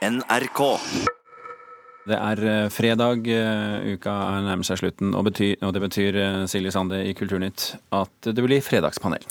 NRK. 0.00 0.60
Det 2.08 2.16
er 2.16 2.40
eh, 2.48 2.68
fredag, 2.72 3.26
eh, 3.28 3.90
uka 3.92 4.14
er 4.30 4.46
nærmer 4.46 4.64
seg 4.64 4.80
slutten, 4.80 5.12
og, 5.12 5.26
betyr, 5.28 5.58
og 5.60 5.74
det 5.76 5.82
betyr 5.84 6.16
eh, 6.16 6.38
Silje 6.48 6.72
Sande 6.72 7.02
i 7.04 7.12
Kulturnytt 7.16 7.74
at 7.92 8.30
det 8.32 8.40
blir 8.40 8.64
fredagspanel. 8.64 9.26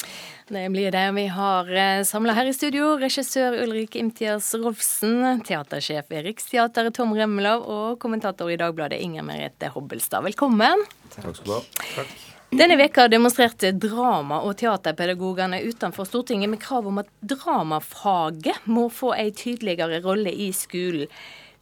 Det 0.49 0.63
blir 0.73 0.93
det. 0.93 1.03
Vi 1.17 1.25
har 1.33 1.67
samla 2.05 2.33
her 2.37 2.49
i 2.49 2.53
studio 2.53 2.95
regissør 3.01 3.57
Ulrik 3.65 3.97
Imtias 3.97 4.51
Rolfsen, 4.57 5.43
teatersjef 5.45 6.09
ved 6.09 6.25
Riksteatret 6.29 6.93
Tom 6.97 7.13
Remmelov 7.17 7.65
og 7.69 7.99
kommentator 8.01 8.49
i 8.49 8.57
Dagbladet 8.57 9.01
Inger 9.01 9.25
Merete 9.25 9.69
Hobbelstad. 9.73 10.25
Velkommen. 10.25 10.85
Takk 11.17 11.33
skal 11.33 11.45
du 11.45 11.55
ha. 11.57 11.63
Takk. 11.99 12.28
Denne 12.49 12.75
veka 12.75 13.07
demonstrerte 13.07 13.69
drama- 13.77 14.39
og 14.41 14.55
teaterpedagogene 14.57 15.59
utenfor 15.69 16.07
Stortinget 16.09 16.49
med 16.49 16.57
krav 16.61 16.87
om 16.89 16.97
at 16.97 17.09
dramafaget 17.21 18.65
må 18.65 18.87
få 18.89 19.11
en 19.13 19.35
tydeligere 19.37 19.99
rolle 20.01 20.33
i 20.33 20.49
skolen. 20.57 21.11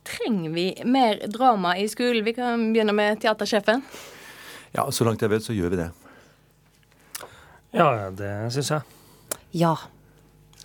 Trenger 0.07 0.53
vi 0.55 0.67
mer 0.87 1.19
drama 1.27 1.73
i 1.75 1.89
skolen? 1.91 2.23
Vi 2.23 2.33
kan 2.37 2.69
begynne 2.71 2.95
med 2.95 3.19
teatersjefen. 3.19 3.83
Ja, 4.71 4.87
så 4.91 5.03
langt 5.03 5.21
jeg 5.21 5.33
vet, 5.33 5.43
så 5.43 5.55
gjør 5.57 5.75
vi 5.75 5.81
det. 5.81 5.89
Ja, 7.75 8.07
det 8.15 8.31
syns 8.55 8.71
jeg. 8.71 8.81
Ja. 9.59 9.75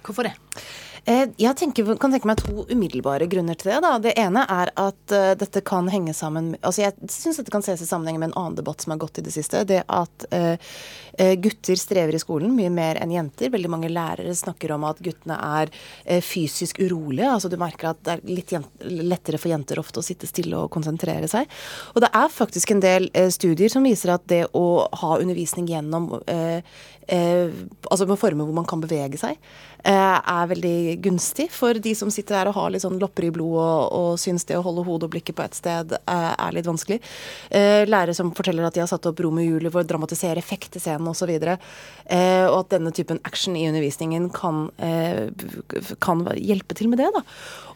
Hvorfor 0.06 0.30
det? 0.30 0.36
Eh, 1.04 1.24
jeg 1.36 1.56
tenker, 1.58 1.88
kan 1.98 2.12
tenke 2.14 2.28
meg 2.30 2.38
to 2.38 2.62
umiddelbare 2.70 3.26
grunner 3.30 3.58
til 3.58 3.72
det. 3.72 3.78
Da. 3.82 3.96
Det 4.02 4.12
ene 4.22 4.44
er 4.46 4.70
at 4.78 5.14
uh, 5.14 5.32
dette 5.38 5.62
kan 5.66 5.88
henge 5.90 6.14
sammen 6.14 6.52
altså 6.60 6.84
Jeg 6.84 7.10
syns 7.10 7.40
dette 7.40 7.50
kan 7.50 7.64
ses 7.64 7.82
i 7.82 7.88
sammenheng 7.88 8.20
med 8.20 8.30
en 8.30 8.36
annen 8.38 8.58
debatt 8.60 8.84
som 8.84 8.94
har 8.94 9.00
gått 9.02 9.18
i 9.18 9.24
det 9.26 9.34
siste. 9.34 9.64
Det 9.66 9.80
at 9.82 10.26
uh, 10.30 10.54
gutter 11.42 11.76
strever 11.80 12.14
i 12.14 12.20
skolen 12.22 12.54
mye 12.54 12.70
mer 12.70 13.00
enn 13.02 13.10
jenter. 13.16 13.50
Veldig 13.50 13.72
mange 13.72 13.90
lærere 13.90 14.34
snakker 14.38 14.76
om 14.76 14.86
at 14.88 15.02
guttene 15.02 15.36
er 15.58 15.72
fysisk 16.24 16.78
urolige. 16.80 17.28
altså 17.28 17.50
Du 17.52 17.58
merker 17.60 17.90
at 17.90 18.00
det 18.06 18.14
er 18.14 18.22
litt 18.30 18.54
lettere 18.88 19.40
for 19.42 19.52
jenter 19.52 19.82
ofte 19.82 20.00
å 20.00 20.06
sitte 20.06 20.30
stille 20.30 20.56
og 20.56 20.70
konsentrere 20.72 21.28
seg. 21.28 21.50
Og 21.92 22.00
det 22.06 22.08
er 22.16 22.32
faktisk 22.32 22.72
en 22.72 22.80
del 22.80 23.10
studier 23.34 23.68
som 23.72 23.84
viser 23.84 24.14
at 24.14 24.24
det 24.32 24.46
å 24.56 24.86
ha 25.02 25.18
undervisning 25.18 25.68
gjennom 25.68 26.08
altså 27.12 28.06
med 28.08 28.20
former 28.20 28.48
hvor 28.48 28.56
man 28.56 28.68
kan 28.70 28.80
bevege 28.80 29.20
seg, 29.20 29.36
er 29.84 30.48
veldig 30.48 30.91
gunstig 31.00 31.48
for 31.54 31.78
de 31.78 31.94
som 31.96 32.10
sitter 32.12 32.36
der 32.36 32.50
og 32.50 32.56
har 32.58 32.72
litt 32.74 32.84
sånn 32.84 33.00
lopper 33.00 33.28
i 33.28 33.32
blodet 33.34 33.62
og, 33.62 33.92
og 33.92 34.20
syns 34.20 34.46
det 34.48 34.58
å 34.58 34.64
holde 34.64 34.84
hodet 34.86 35.08
og 35.08 35.14
blikket 35.14 35.38
på 35.38 35.44
et 35.44 35.58
sted 35.58 35.96
er 36.02 36.56
litt 36.56 36.68
vanskelig. 36.68 37.00
Eh, 37.50 37.82
lærere 37.88 38.14
som 38.16 38.32
forteller 38.36 38.66
at 38.66 38.76
de 38.76 38.82
har 38.84 38.90
satt 38.90 39.06
opp 39.08 39.20
Romeo 39.22 39.44
og 39.44 39.56
Julie 39.56 39.72
for 39.72 39.82
å 39.82 39.88
dramatisere 39.88 40.42
effektescenen 40.42 41.08
osv. 41.12 41.32
Eh, 41.32 42.46
og 42.48 42.58
at 42.58 42.72
denne 42.74 42.92
typen 42.94 43.20
action 43.28 43.56
i 43.58 43.66
undervisningen 43.70 44.28
kan, 44.34 44.64
eh, 44.78 45.28
kan 46.02 46.24
hjelpe 46.36 46.76
til 46.78 46.90
med 46.92 46.98
det. 46.98 47.10
da. 47.14 47.22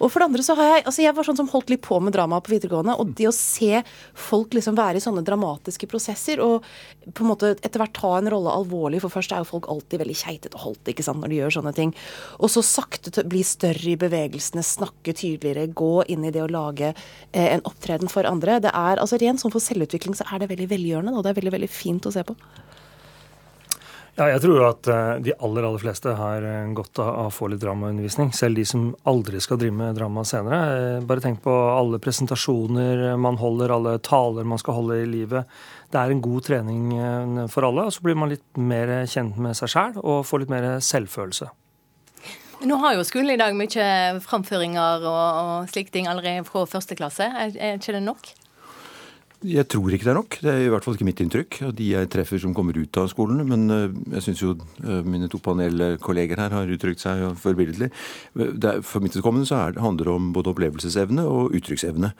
Og 0.00 0.10
for 0.10 0.20
det 0.20 0.28
andre 0.28 0.44
så 0.44 0.56
har 0.56 0.76
jeg 0.76 0.84
altså 0.84 1.02
jeg 1.02 1.16
var 1.16 1.24
sånn 1.24 1.38
som 1.40 1.48
holdt 1.48 1.70
litt 1.72 1.84
på 1.84 1.98
med 2.02 2.14
drama 2.16 2.40
på 2.40 2.54
videregående. 2.54 2.98
Og 2.98 3.14
det 3.16 3.28
å 3.30 3.34
se 3.34 3.82
folk 4.14 4.56
liksom 4.56 4.76
være 4.76 5.00
i 5.00 5.04
sånne 5.04 5.24
dramatiske 5.26 5.88
prosesser 5.90 6.42
og 6.44 6.64
på 7.06 7.24
en 7.24 7.30
måte 7.30 7.54
etter 7.54 7.80
hvert 7.80 7.94
ta 7.96 8.16
en 8.18 8.30
rolle 8.32 8.50
alvorlig 8.50 8.98
For 9.04 9.12
først 9.12 9.30
er 9.32 9.42
jo 9.42 9.50
folk 9.52 9.68
alltid 9.70 10.00
veldig 10.02 10.16
keitete 10.18 10.58
og 10.58 10.64
holdt 10.64 10.90
ikke 10.90 11.04
sant, 11.06 11.20
når 11.22 11.32
de 11.32 11.40
gjør 11.40 11.56
sånne 11.58 11.74
ting. 11.76 11.94
Og 12.40 12.50
så 12.52 12.64
sakte 12.66 13.05
bli 13.28 13.42
større 13.46 13.92
i 13.92 13.96
bevegelsene, 14.00 14.64
snakke 14.66 15.14
tydeligere, 15.16 15.68
gå 15.76 16.04
inn 16.12 16.26
i 16.26 16.32
det 16.34 16.44
å 16.44 16.50
lage 16.50 16.92
eh, 16.92 17.48
en 17.48 17.64
opptreden 17.68 18.12
for 18.12 18.28
andre. 18.28 18.60
Det 18.64 18.72
er 18.74 19.02
altså 19.02 19.20
Rent 19.20 19.42
sånn 19.42 19.54
for 19.54 19.64
selvutvikling 19.64 20.16
så 20.18 20.26
er 20.32 20.42
det 20.42 20.50
veldig 20.52 20.70
velgjørende. 20.74 21.16
og 21.16 21.24
Det 21.24 21.32
er 21.32 21.40
veldig, 21.40 21.54
veldig 21.58 21.72
fint 21.72 22.08
å 22.08 22.14
se 22.14 22.24
på. 22.26 22.36
Ja, 24.16 24.30
jeg 24.32 24.40
tror 24.46 24.62
at 24.70 24.88
eh, 24.88 25.18
de 25.26 25.34
aller 25.44 25.66
aller 25.68 25.80
fleste 25.82 26.14
har 26.16 26.44
eh, 26.48 26.70
godt 26.72 27.02
av 27.04 27.26
å 27.26 27.32
få 27.34 27.50
litt 27.52 27.60
dramaundervisning. 27.60 28.30
Selv 28.32 28.56
de 28.56 28.64
som 28.64 28.86
aldri 29.04 29.42
skal 29.44 29.60
drive 29.60 29.76
med 29.76 29.98
drama 29.98 30.24
senere. 30.24 30.60
Eh, 30.96 31.04
bare 31.04 31.20
tenk 31.20 31.42
på 31.44 31.52
alle 31.52 32.00
presentasjoner 32.00 33.10
man 33.20 33.36
holder, 33.36 33.74
alle 33.76 33.98
taler 34.00 34.48
man 34.48 34.62
skal 34.62 34.78
holde 34.78 35.02
i 35.02 35.10
livet. 35.10 35.44
Det 35.92 36.00
er 36.00 36.14
en 36.14 36.24
god 36.24 36.48
trening 36.48 36.88
for 37.52 37.68
alle. 37.68 37.84
Og 37.84 37.92
så 37.92 38.08
blir 38.08 38.16
man 38.16 38.32
litt 38.32 38.46
mer 38.56 38.96
kjent 39.04 39.36
med 39.36 39.58
seg 39.58 39.74
sjæl 39.74 40.00
og 40.00 40.24
får 40.24 40.46
litt 40.46 40.56
mer 40.56 40.70
selvfølelse. 40.80 41.52
Nå 42.66 42.76
har 42.82 42.96
jo 42.96 43.04
skolen 43.06 43.36
i 43.36 43.38
dag 43.38 43.54
mye 43.54 43.84
framføringer 44.24 45.04
og, 45.06 45.36
og 45.42 45.68
slike 45.70 45.92
ting 45.94 46.08
allerede 46.10 46.42
fra 46.48 46.64
første 46.66 46.96
klasse. 46.98 47.28
Er, 47.28 47.54
er 47.54 47.78
ikke 47.78 47.94
det 47.94 48.02
nok? 48.02 48.32
Jeg 49.44 49.66
tror 49.68 49.92
ikke 49.92 50.06
det 50.06 50.12
er 50.14 50.16
nok. 50.16 50.36
Det 50.40 50.48
er 50.48 50.62
i 50.64 50.68
hvert 50.72 50.84
fall 50.86 50.94
ikke 50.96 51.04
mitt 51.04 51.20
inntrykk. 51.20 51.56
av 51.66 51.72
De 51.76 51.90
jeg 51.90 52.08
treffer 52.08 52.40
som 52.40 52.54
kommer 52.56 52.72
ut 52.72 52.96
av 52.96 53.10
skolen. 53.12 53.42
Men 53.44 53.68
eh, 53.68 53.96
jeg 54.16 54.24
syns 54.24 54.40
jo 54.40 54.54
eh, 54.80 55.02
mine 55.04 55.28
to 55.28 55.36
panelkolleger 55.44 56.40
her 56.40 56.54
har 56.56 56.72
uttrykt 56.72 57.02
seg 57.04 57.20
forbilledlig. 57.42 57.90
For 58.32 59.04
mitt 59.04 59.18
vedkommende 59.18 59.44
så 59.48 59.58
er, 59.60 59.76
handler 59.84 60.08
det 60.08 60.14
om 60.14 60.30
både 60.32 60.54
opplevelsesevne 60.54 61.26
og 61.28 61.52
uttrykksevne. 61.58 62.14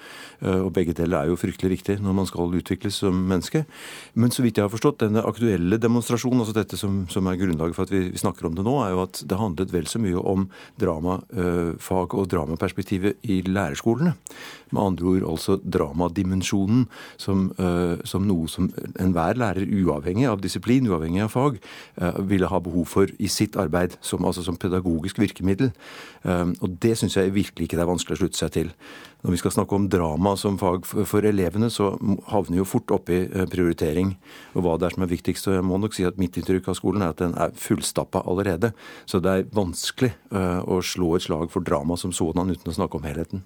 Eh, 0.44 0.60
og 0.66 0.75
begge 0.77 0.93
deler 0.99 1.22
er 1.22 1.32
jo 1.32 1.38
fryktelig 1.41 1.78
viktig 1.78 1.97
når 2.04 2.19
man 2.21 2.28
skal 2.28 2.53
utvikles 2.60 3.00
som 3.00 3.25
menneske. 3.33 3.65
Men 4.12 4.34
så 4.34 4.44
vidt 4.44 4.60
jeg 4.60 4.69
har 4.69 4.75
forstått, 4.75 5.00
denne 5.06 5.25
aktuelle 5.25 5.81
demonstrasjonen, 5.81 6.44
altså 6.44 6.59
dette 6.59 6.77
som, 6.77 7.06
som 7.09 7.33
er 7.33 7.41
grunnlaget 7.41 7.81
for 7.81 7.88
at 7.88 7.97
vi, 7.97 8.10
vi, 8.10 8.21
snakker 8.21 8.50
om 8.50 8.60
det 8.60 8.66
nå, 8.69 8.77
er 8.84 8.93
jo 8.93 9.03
at 9.06 9.25
det 9.25 9.41
handlet 9.41 9.72
vel 9.72 9.88
så 9.88 10.03
mye 10.04 10.21
om 10.21 10.50
dramafag 10.77 12.21
og 12.21 12.28
dramaperspektivet 12.28 13.25
i 13.25 13.41
lærerskolene. 13.48 14.19
Med 14.75 14.83
andre 14.83 15.10
ord 15.15 15.28
altså 15.33 15.56
dramadimensjonen 15.62 16.84
som, 17.21 17.50
uh, 17.61 17.97
som 18.05 18.27
noe 18.27 18.49
som 18.50 18.69
enhver 19.00 19.39
lærer, 19.39 19.67
uavhengig 19.67 20.28
av 20.31 20.43
disiplin, 20.44 20.87
uavhengig 20.91 21.25
av 21.25 21.33
fag, 21.34 21.59
uh, 22.03 22.21
ville 22.28 22.50
ha 22.50 22.61
behov 22.62 22.89
for 22.91 23.11
i 23.19 23.31
sitt 23.33 23.59
arbeid, 23.61 23.97
som, 24.05 24.25
altså 24.27 24.44
som 24.47 24.59
pedagogisk 24.61 25.21
virkemiddel. 25.22 25.72
Uh, 26.27 26.53
og 26.61 26.78
det 26.83 26.97
syns 27.00 27.19
jeg 27.19 27.34
virkelig 27.34 27.69
ikke 27.69 27.78
det 27.78 27.87
er 27.87 27.93
vanskelig 27.93 28.19
å 28.19 28.25
slutte 28.25 28.41
seg 28.41 28.55
til. 28.56 28.72
Når 29.25 29.33
vi 29.34 29.41
skal 29.41 29.55
snakke 29.56 29.75
om 29.75 29.89
drama 29.91 30.37
som 30.39 30.59
fag 30.61 30.84
for 30.87 31.27
elevene, 31.27 31.66
så 31.72 31.97
havner 32.31 32.53
vi 32.53 32.61
jo 32.61 32.66
fort 32.69 32.93
oppi 32.95 33.25
prioritering 33.50 34.12
og 34.55 34.62
hva 34.62 34.77
det 34.78 34.87
er 34.87 34.95
som 34.95 35.03
er 35.03 35.11
viktigst. 35.11 35.49
Og 35.50 35.56
jeg 35.56 35.65
må 35.66 35.81
nok 35.83 35.97
si 35.97 36.06
at 36.06 36.21
mitt 36.21 36.37
inntrykk 36.39 36.69
av 36.71 36.77
skolen 36.78 37.03
er 37.03 37.11
at 37.11 37.22
den 37.25 37.34
er 37.34 37.56
fullstappa 37.59 38.22
allerede. 38.22 38.71
Så 39.09 39.19
det 39.25 39.33
er 39.33 39.49
vanskelig 39.56 40.12
å 40.31 40.78
slå 40.78 41.16
et 41.16 41.27
slag 41.27 41.50
for 41.50 41.66
drama 41.66 41.99
som 41.99 42.15
sådan 42.15 42.55
uten 42.55 42.71
å 42.71 42.77
snakke 42.77 43.00
om 43.00 43.09
helheten. 43.09 43.43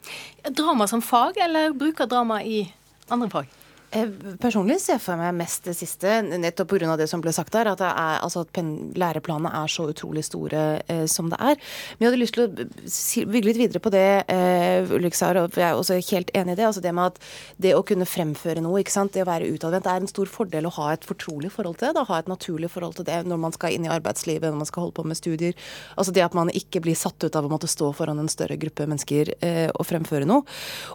Drama 0.51 0.91
som 0.91 1.01
fag, 1.01 1.41
eller 1.41 1.73
bruker 1.73 2.11
drama 2.11 2.43
i 2.45 2.67
andre 3.11 3.31
fag? 3.33 3.59
Eh, 3.91 4.07
personlig 4.39 4.77
ser 4.79 4.95
jeg 4.95 5.03
for 5.03 5.19
meg 5.19 5.33
mest 5.35 5.65
det 5.67 5.73
siste, 5.75 6.21
nettopp 6.23 6.77
pga. 6.77 6.93
det 6.97 7.09
som 7.11 7.23
ble 7.23 7.33
sagt 7.35 7.53
der. 7.53 7.73
At, 7.73 7.81
altså 7.83 8.45
at 8.45 8.61
læreplanene 8.95 9.51
er 9.51 9.67
så 9.67 9.89
utrolig 9.91 10.23
store 10.25 10.83
eh, 10.87 11.07
som 11.11 11.31
det 11.33 11.41
er. 11.43 11.59
Men 11.99 12.07
jeg 12.07 12.11
hadde 12.11 12.21
lyst 12.21 12.37
til 12.39 12.45
å 12.45 12.69
si, 12.87 13.25
bygge 13.27 13.51
litt 13.51 13.59
videre 13.59 13.83
på 13.83 13.91
det 13.91 14.31
eh, 14.31 14.87
Ulrik 14.95 15.19
sa, 15.19 15.33
og 15.35 15.59
jeg 15.59 15.67
er 15.67 15.75
også 15.75 15.99
helt 16.13 16.31
enig 16.39 16.55
i 16.55 16.61
det. 16.61 16.69
altså 16.69 16.85
Det 16.85 16.95
med 16.95 17.11
at 17.11 17.19
det 17.59 17.75
å 17.75 17.83
kunne 17.83 18.07
fremføre 18.07 18.63
noe, 18.63 18.79
ikke 18.85 18.95
sant? 18.95 19.13
det 19.17 19.27
å 19.27 19.31
være 19.31 19.51
utadvendt, 19.51 19.91
er 19.91 20.05
en 20.05 20.15
stor 20.15 20.31
fordel 20.31 20.71
å 20.71 20.75
ha 20.79 20.93
et 20.95 21.11
fortrolig 21.11 21.51
forhold 21.51 21.81
til 21.81 21.91
det. 21.91 21.97
Da, 21.99 22.07
ha 22.07 22.23
et 22.23 22.31
naturlig 22.31 22.71
forhold 22.71 23.01
til 23.01 23.11
det 23.11 23.25
når 23.27 23.43
man 23.43 23.59
skal 23.59 23.75
inn 23.75 23.91
i 23.91 23.91
arbeidslivet, 23.91 24.53
når 24.53 24.63
man 24.63 24.71
skal 24.71 24.87
holde 24.87 25.01
på 25.01 25.09
med 25.11 25.19
studier. 25.19 25.71
Altså 25.99 26.15
Det 26.15 26.23
at 26.23 26.39
man 26.39 26.55
ikke 26.55 26.85
blir 26.87 26.95
satt 26.95 27.19
ut 27.27 27.35
av 27.35 27.49
å 27.49 27.51
måtte 27.51 27.71
stå 27.71 27.91
foran 27.99 28.23
en 28.23 28.31
større 28.31 28.61
gruppe 28.61 28.87
mennesker 28.87 29.35
eh, 29.43 29.67
og 29.75 29.89
fremføre 29.91 30.31
noe. 30.31 30.47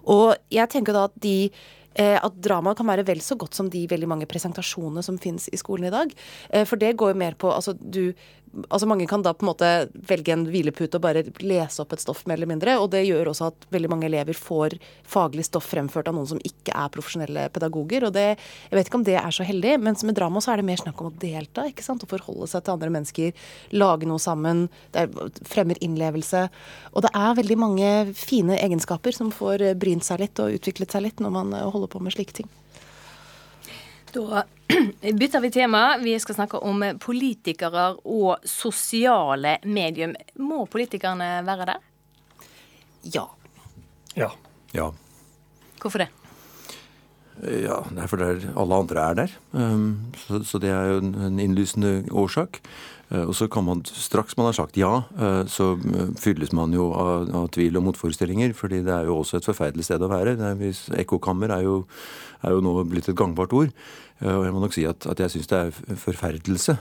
Og 0.07 0.31
jeg 0.53 0.71
tenker 0.71 0.95
da 0.95 1.09
at 1.09 1.19
de 1.19 1.49
Eh, 1.49 1.84
at 2.03 2.39
drama 2.43 2.75
kan 2.75 2.87
være 2.89 3.05
vel 3.07 3.21
så 3.23 3.37
godt 3.39 3.55
som 3.55 3.69
de 3.71 3.85
veldig 3.89 4.09
mange 4.11 4.27
presentasjonene 4.29 5.03
som 5.05 5.19
finnes 5.21 5.47
i 5.51 5.59
skolen 5.59 5.87
i 5.89 5.93
dag. 5.93 6.11
Eh, 6.51 6.65
for 6.67 6.81
det 6.81 6.95
går 6.99 7.13
jo 7.13 7.21
mer 7.21 7.37
på 7.39 7.51
altså 7.53 7.75
du 7.79 8.13
altså 8.69 8.87
Mange 8.87 9.07
kan 9.09 9.23
da 9.25 9.33
på 9.35 9.45
en 9.45 9.49
måte 9.51 9.69
velge 10.09 10.33
en 10.33 10.45
hvilepute 10.49 10.97
og 10.97 11.03
bare 11.03 11.23
lese 11.43 11.81
opp 11.83 11.93
et 11.95 12.03
stoff, 12.03 12.23
mer 12.29 12.37
eller 12.39 12.49
mindre. 12.49 12.77
Og 12.81 12.89
det 12.93 13.03
gjør 13.05 13.31
også 13.31 13.49
at 13.51 13.67
veldig 13.73 13.91
mange 13.91 14.07
elever 14.09 14.37
får 14.37 14.77
faglig 15.09 15.45
stoff 15.47 15.67
fremført 15.71 16.09
av 16.09 16.17
noen 16.17 16.29
som 16.29 16.41
ikke 16.45 16.75
er 16.75 16.93
profesjonelle 16.93 17.47
pedagoger. 17.55 18.07
Og 18.07 18.15
det, 18.15 18.25
jeg 18.69 18.79
vet 18.79 18.89
ikke 18.89 19.01
om 19.01 19.07
det 19.07 19.17
er 19.21 19.35
så 19.35 19.47
heldig, 19.47 19.77
men 19.83 19.99
med 20.07 20.17
drama 20.17 20.43
så 20.43 20.53
er 20.53 20.61
det 20.61 20.67
mer 20.69 20.81
snakk 20.81 21.01
om 21.01 21.11
å 21.11 21.15
delta. 21.21 21.67
ikke 21.69 21.85
sant? 21.85 22.05
Å 22.05 22.11
forholde 22.11 22.49
seg 22.51 22.65
til 22.65 22.75
andre 22.75 22.91
mennesker, 22.97 23.47
lage 23.75 24.09
noe 24.09 24.21
sammen. 24.21 24.67
Det 24.95 25.07
fremmer 25.49 25.79
innlevelse. 25.83 26.47
Og 26.93 27.05
det 27.05 27.13
er 27.15 27.39
veldig 27.41 27.59
mange 27.61 27.93
fine 28.17 28.59
egenskaper 28.59 29.15
som 29.15 29.33
får 29.33 29.71
brynt 29.81 30.07
seg 30.07 30.23
litt 30.23 30.43
og 30.43 30.59
utviklet 30.59 30.95
seg 30.95 31.07
litt 31.07 31.23
når 31.23 31.35
man 31.39 31.57
holder 31.65 31.91
på 31.91 32.03
med 32.03 32.15
slike 32.15 32.39
ting. 32.41 32.51
Da 34.15 34.43
bytter 35.19 35.39
vi 35.39 35.51
tema. 35.51 35.97
Vi 35.97 36.15
skal 36.19 36.37
snakke 36.37 36.59
om 36.63 36.83
politikere 37.03 37.87
og 38.07 38.45
sosiale 38.47 39.57
medium. 39.67 40.15
Må 40.39 40.65
politikerne 40.71 41.41
være 41.45 41.67
der? 41.73 41.81
Ja. 43.13 43.25
Ja. 44.15 44.29
ja. 44.73 44.91
Hvorfor 45.81 46.05
det? 46.05 46.07
Ja, 47.43 47.81
det 47.91 47.99
er 47.99 48.07
fordi 48.07 48.47
alle 48.55 48.75
andre 48.79 49.01
er 49.09 49.17
der. 49.19 49.33
Um, 49.51 50.13
så, 50.15 50.59
det 50.63 50.71
er 50.71 50.93
jo 50.93 51.01
en 51.03 51.39
innlysende 51.39 52.05
årsak. 52.11 52.61
Og 53.13 53.35
så 53.37 53.45
kan 53.51 53.65
man, 53.67 53.83
Straks 53.85 54.33
man 54.37 54.47
har 54.49 54.55
sagt 54.57 54.79
ja, 54.79 55.03
så 55.51 55.67
fylles 56.17 56.49
man 56.57 56.73
jo 56.73 56.87
av, 56.97 57.27
av 57.37 57.51
tvil 57.53 57.77
og 57.77 57.85
motforestillinger. 57.85 58.55
fordi 58.57 58.81
det 58.85 58.93
er 58.93 59.05
jo 59.05 59.19
også 59.19 59.37
et 59.37 59.45
forferdelig 59.45 59.85
sted 59.85 60.01
å 60.01 60.09
være. 60.09 60.33
Ekkokammer 60.97 61.53
er 61.53 61.67
jo, 61.67 61.83
er 62.41 62.55
jo 62.55 62.63
nå 62.65 62.73
blitt 62.89 63.09
et 63.09 63.17
gangbart 63.17 63.53
ord. 63.53 63.69
Eh, 64.23 64.31
og 64.31 64.45
jeg 64.45 64.55
må 64.55 64.63
nok 64.63 64.75
si 64.75 64.85
at, 64.87 65.05
at 65.11 65.21
jeg 65.21 65.33
syns 65.33 65.51
det 65.51 65.59
er 65.59 65.99
forferdelse 65.99 66.77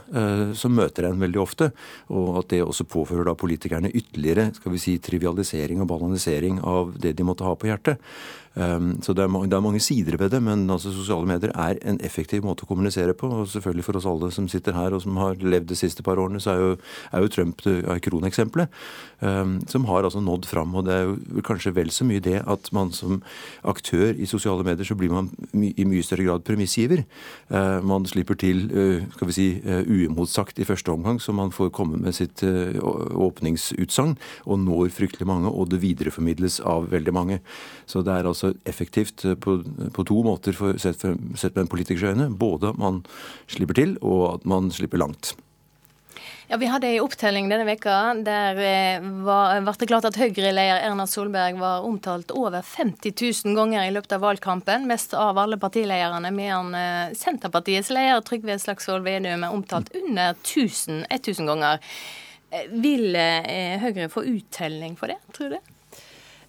som 0.55 0.75
møter 0.75 1.09
en 1.09 1.21
veldig 1.21 1.41
ofte. 1.41 1.69
Og 2.09 2.39
at 2.41 2.49
det 2.53 2.63
også 2.63 2.87
påfører 2.89 3.29
da 3.29 3.35
politikerne 3.37 3.93
ytterligere 3.93 4.49
skal 4.55 4.73
vi 4.73 4.81
si, 4.81 4.97
trivialisering 5.03 5.83
og 5.83 5.91
balansering 5.91 6.61
av 6.63 6.95
det 7.01 7.15
de 7.19 7.27
måtte 7.27 7.45
ha 7.45 7.53
på 7.59 7.69
hjertet. 7.69 8.01
Um, 8.55 8.93
så 9.03 9.11
det 9.11 9.25
er, 9.25 9.33
det 9.51 9.55
er, 9.57 9.63
mange 9.63 9.81
sider 9.83 10.15
ved 10.15 10.29
det, 10.31 10.39
men 10.39 10.61
altså 10.71 10.93
sosiale 10.95 11.27
medier 11.27 11.51
er 11.59 11.75
en 11.83 11.97
effektiv 11.99 12.45
måte 12.47 12.63
å 12.63 12.69
kommunisere 12.69 13.11
på. 13.17 13.27
Og 13.27 13.49
selvfølgelig 13.51 13.87
for 13.89 13.99
oss 13.99 14.07
alle 14.07 14.31
som 14.31 14.47
sitter 14.51 14.77
her 14.77 14.95
og 14.95 15.03
som 15.03 15.17
har 15.19 15.35
levd 15.43 15.73
det 15.73 15.79
siste 15.79 16.05
par 16.07 16.14
årene, 16.21 16.41
så 16.43 16.53
er 16.53 16.63
jo, 16.63 16.71
er 17.11 17.25
jo 17.25 17.33
Trump 17.35 17.61
kroneksempelet. 18.05 18.71
Um, 19.25 19.61
som 19.67 19.85
har 19.87 20.03
altså 20.03 20.19
nådd 20.19 20.45
fram. 20.45 20.75
Og 20.75 20.85
det 20.85 20.93
er 20.93 21.05
jo 21.07 21.41
kanskje 21.45 21.71
vel 21.73 21.89
så 21.93 22.05
mye 22.05 22.21
det 22.21 22.41
at 22.45 22.67
man 22.75 22.91
som 22.93 23.21
aktør 23.63 24.11
i 24.11 24.27
sosiale 24.27 24.65
medier, 24.67 24.85
så 24.85 24.97
blir 24.99 25.13
man 25.13 25.29
my, 25.55 25.71
i 25.71 25.85
mye 25.87 26.03
større 26.03 26.27
grad 26.27 26.43
premissgiver. 26.45 27.05
Uh, 27.49 27.79
man 27.85 28.05
slipper 28.05 28.35
til 28.35 28.67
uh, 28.75 29.05
skal 29.15 29.31
vi 29.31 29.37
si, 29.37 29.47
uh, 29.63 29.81
i 29.85 30.67
første 30.67 30.91
omgang, 30.91 31.21
så 31.21 31.31
man 31.31 31.51
får 31.51 31.71
komme 31.71 31.97
med 31.97 32.13
sitt 32.13 32.43
åpningsutsagn 32.43 34.17
og 34.45 34.59
når 34.59 34.91
fryktelig 34.93 35.27
mange, 35.27 35.49
og 35.49 35.69
det 35.71 35.81
videreformidles 35.81 36.59
av 36.65 36.89
veldig 36.91 37.13
mange. 37.13 37.39
Så 37.85 38.03
det 38.05 38.13
er 38.13 38.27
altså 38.29 38.53
effektivt 38.65 39.25
eh, 39.25 39.35
på, 39.35 39.59
på 39.93 40.05
to 40.07 40.21
måter 40.25 40.55
for, 40.57 40.77
sett, 40.81 40.99
for, 41.01 41.17
sett 41.37 41.55
med 41.55 41.65
en 41.65 41.71
politikers 41.71 42.11
øyne. 42.11 42.29
Både 42.29 42.73
at 42.73 42.81
man 42.81 43.03
slipper 43.47 43.77
til, 43.77 43.97
og 44.01 44.35
at 44.35 44.45
man 44.49 44.71
slipper 44.73 45.01
langt. 45.01 45.35
Ja, 46.47 46.57
Vi 46.57 46.65
hadde 46.65 46.87
en 46.87 47.01
opptelling 47.01 47.47
denne 47.49 47.65
veka 47.65 47.93
der 48.21 48.59
eh, 48.61 49.05
var, 49.25 49.55
ble 49.65 49.73
det 49.81 49.87
klart 49.89 50.05
at 50.05 50.19
Høyre-leder 50.19 50.83
Erna 50.85 51.07
Solberg 51.09 51.57
var 51.57 51.87
omtalt 51.87 52.29
over 52.37 52.61
50 52.61 53.15
000 53.47 53.57
ganger 53.57 53.87
i 53.87 53.93
løpet 53.95 54.13
av 54.13 54.21
valgkampen, 54.27 54.85
mest 54.85 55.15
av 55.17 55.39
alle 55.41 55.57
partilederne, 55.57 56.29
mens 56.29 56.77
eh, 56.77 57.15
Senterpartiets 57.17 57.89
leder 57.89 58.21
Trygve 58.21 58.59
Slagsvold 58.61 59.07
Vedum 59.07 59.47
er 59.47 59.57
omtalt 59.57 59.89
under 59.97 60.37
1000, 60.37 61.07
1000 61.09 61.49
ganger. 61.49 61.81
Vil 62.69 63.17
Høyre 63.81 64.05
få 64.13 64.21
uttelling 64.29 64.93
for 64.99 65.11
det, 65.11 65.17
tror 65.33 65.57
du? 65.57 65.74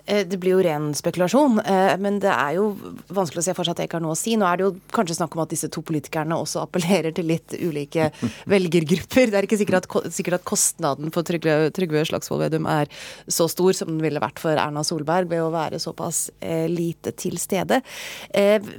Eh, 0.06 0.26
det 0.26 0.38
blir 0.38 0.54
jo 0.54 0.62
ren 0.62 0.92
spekulasjon, 0.94 1.58
eh, 1.66 1.96
men 1.98 2.20
det 2.22 2.30
er 2.30 2.56
jo 2.60 2.68
vanskelig 3.10 3.42
å 3.42 3.46
se 3.48 3.54
for 3.56 3.66
seg 3.66 3.74
at 3.74 3.80
det 3.80 3.86
ikke 3.88 3.98
har 3.98 4.04
noe 4.04 4.14
å 4.14 4.18
si. 4.18 4.36
Nå 4.38 4.46
er 4.46 4.60
det 4.60 4.66
jo 4.66 4.72
kanskje 4.94 5.18
snakk 5.18 5.34
om 5.34 5.42
at 5.42 5.50
disse 5.50 5.70
to 5.72 5.82
politikerne 5.86 6.38
også 6.38 6.62
appellerer 6.62 7.14
til 7.16 7.26
litt 7.32 7.56
ulike 7.58 8.10
velgergrupper. 8.54 9.32
Det 9.32 9.40
er 9.40 9.48
ikke 9.48 9.58
sikkert 9.58 9.88
at, 9.90 10.12
sikkert 10.14 10.38
at 10.38 10.46
kostnaden 10.46 11.10
for 11.14 11.26
Trygve, 11.26 12.04
Slagsvold 12.06 12.44
Vedum 12.46 12.68
er 12.70 12.90
så 13.26 13.48
stor 13.50 13.74
som 13.74 13.90
den 13.90 14.04
ville 14.04 14.22
vært 14.22 14.38
for 14.42 14.54
Erna 14.54 14.84
Solberg 14.86 15.30
ved 15.32 15.42
å 15.42 15.50
være 15.54 15.82
såpass 15.82 16.28
eh, 16.38 16.66
lite 16.70 17.14
til 17.18 17.38
stede. 17.40 17.80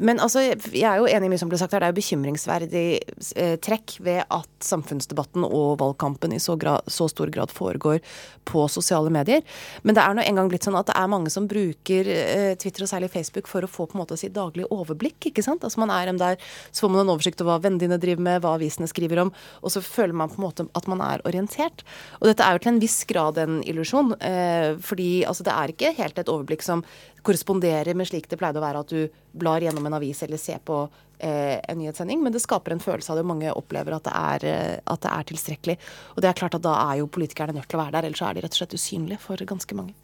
Men 0.04 0.20
altså, 0.24 0.42
jeg 0.72 0.86
er 0.88 1.00
jo 1.02 1.08
enig 1.10 1.28
i 1.28 1.32
mye 1.32 1.40
som 1.40 1.50
ble 1.52 1.60
sagt 1.60 1.74
her. 1.74 1.82
Det 1.84 1.90
er 1.90 1.94
jo 1.94 2.00
bekymringsverdig 2.00 3.60
trekk 3.64 3.98
ved 4.06 4.24
at 4.34 4.50
samfunnsdebatten 4.64 5.46
og 5.46 5.78
valgkampen 5.82 6.34
i 6.36 6.40
så, 6.42 6.56
grad, 6.60 6.88
så 6.92 7.08
stor 7.12 7.32
grad 7.34 7.52
foregår 7.54 8.00
på 8.48 8.66
sosiale 8.72 9.12
medier. 9.14 9.44
Men 9.84 9.98
det 9.98 10.04
er 10.04 10.18
nå 10.18 10.26
engang 10.26 10.52
blitt 10.52 10.68
sånn 10.68 10.78
at 10.80 10.90
det 10.90 10.98
er 10.98 11.10
mange 11.12 11.17
mange 11.18 11.34
som 11.34 11.48
bruker 11.50 12.10
eh, 12.14 12.54
Twitter 12.62 12.86
og 12.86 12.92
særlig 12.92 13.12
Facebook 13.14 13.50
for 13.52 13.66
å 13.66 13.72
få 13.72 13.88
på 13.90 13.98
en 13.98 14.04
måte 14.04 14.18
sitt 14.20 14.36
daglige 14.38 14.70
overblikk. 14.74 15.30
ikke 15.32 15.46
sant? 15.46 15.66
Altså 15.66 15.82
Man 15.84 15.94
er 15.94 16.08
dem 16.10 16.22
der, 16.22 16.40
så 16.72 16.86
får 16.86 16.94
man 16.94 17.04
en 17.06 17.14
oversikt 17.16 17.44
over 17.44 17.56
hva 17.56 17.66
vennene 17.66 17.84
dine 17.84 18.00
driver 18.02 18.24
med, 18.30 18.42
hva 18.44 18.56
avisene 18.58 18.90
skriver 18.90 19.24
om, 19.26 19.34
og 19.62 19.74
så 19.74 19.84
føler 19.84 20.16
man 20.18 20.32
på 20.32 20.40
en 20.40 20.48
måte 20.48 20.68
at 20.78 20.90
man 20.92 21.04
er 21.06 21.24
orientert. 21.28 21.84
Og 22.22 22.30
dette 22.30 22.46
er 22.46 22.56
jo 22.56 22.64
til 22.64 22.76
en 22.76 22.82
viss 22.84 23.02
grad 23.10 23.42
en 23.42 23.62
illusjon, 23.68 24.16
eh, 24.22 24.72
fordi 24.84 25.12
altså, 25.28 25.46
det 25.48 25.56
er 25.56 25.74
ikke 25.74 25.96
helt 25.98 26.22
et 26.22 26.32
overblikk 26.32 26.66
som 26.66 26.86
korresponderer 27.28 27.98
med 27.98 28.08
slik 28.08 28.30
det 28.32 28.40
pleide 28.40 28.62
å 28.62 28.64
være 28.64 28.84
at 28.84 28.94
du 28.94 29.20
blar 29.38 29.64
gjennom 29.64 29.86
en 29.90 29.98
avis 29.98 30.22
eller 30.24 30.40
ser 30.40 30.62
på 30.66 30.86
eh, 31.20 31.58
en 31.60 31.80
nyhetssending, 31.80 32.22
men 32.24 32.34
det 32.34 32.42
skaper 32.44 32.74
en 32.74 32.84
følelse 32.84 33.12
av 33.12 33.20
det. 33.20 33.28
Mange 33.28 33.54
opplever 33.54 33.98
at 33.98 34.08
det, 34.08 34.16
er, 34.16 34.48
eh, 34.48 34.76
at 34.86 35.04
det 35.04 35.14
er 35.14 35.30
tilstrekkelig. 35.32 35.78
Og 36.16 36.24
det 36.24 36.32
er 36.32 36.40
klart 36.40 36.58
at 36.58 36.66
da 36.66 36.78
er 36.88 37.02
jo 37.02 37.12
politikerne 37.12 37.58
nødt 37.58 37.70
til 37.70 37.80
å 37.80 37.84
være 37.84 37.98
der, 37.98 38.10
ellers 38.10 38.24
er 38.24 38.38
de 38.38 38.46
rett 38.46 38.56
og 38.56 38.62
slett 38.62 38.78
usynlige 38.78 39.24
for 39.24 39.48
ganske 39.50 39.78
mange. 39.78 39.98